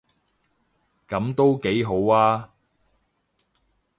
[1.07, 2.49] 噉都幾好吖